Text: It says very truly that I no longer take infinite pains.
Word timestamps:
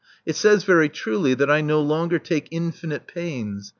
It 0.25 0.35
says 0.35 0.63
very 0.63 0.89
truly 0.89 1.35
that 1.35 1.51
I 1.51 1.61
no 1.61 1.79
longer 1.79 2.17
take 2.17 2.47
infinite 2.49 3.05
pains. 3.05 3.69